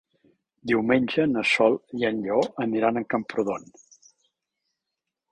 Diumenge 0.69 1.25
na 1.33 1.43
Sol 1.49 1.75
i 2.03 2.07
en 2.09 2.17
Lleó 2.23 2.41
aniran 2.65 2.97
a 2.97 3.03
Camprodon. 3.15 3.69